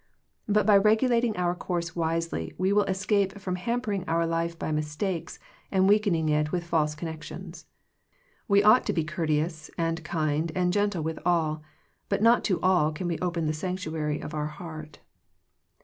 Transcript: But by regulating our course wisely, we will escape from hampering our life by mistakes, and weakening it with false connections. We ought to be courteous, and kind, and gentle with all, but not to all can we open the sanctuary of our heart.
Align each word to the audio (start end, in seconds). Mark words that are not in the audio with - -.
But 0.47 0.65
by 0.65 0.77
regulating 0.77 1.37
our 1.37 1.53
course 1.53 1.95
wisely, 1.95 2.55
we 2.57 2.73
will 2.73 2.85
escape 2.85 3.39
from 3.39 3.55
hampering 3.55 4.03
our 4.07 4.25
life 4.25 4.57
by 4.57 4.71
mistakes, 4.71 5.37
and 5.71 5.87
weakening 5.87 6.27
it 6.27 6.51
with 6.51 6.63
false 6.63 6.95
connections. 6.95 7.67
We 8.47 8.63
ought 8.63 8.83
to 8.87 8.93
be 8.93 9.03
courteous, 9.03 9.69
and 9.77 10.03
kind, 10.03 10.51
and 10.55 10.73
gentle 10.73 11.03
with 11.03 11.19
all, 11.23 11.61
but 12.09 12.23
not 12.23 12.43
to 12.45 12.59
all 12.61 12.91
can 12.91 13.07
we 13.07 13.19
open 13.19 13.45
the 13.45 13.53
sanctuary 13.53 14.19
of 14.19 14.33
our 14.33 14.47
heart. 14.47 15.01